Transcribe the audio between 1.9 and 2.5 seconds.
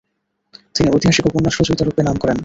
নাম করেন।